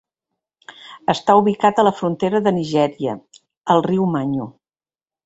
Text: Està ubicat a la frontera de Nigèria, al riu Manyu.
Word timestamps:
Està 1.13 1.35
ubicat 1.41 1.81
a 1.81 1.85
la 1.87 1.91
frontera 1.99 2.41
de 2.47 2.53
Nigèria, 2.57 3.13
al 3.77 3.85
riu 3.89 4.09
Manyu. 4.15 4.49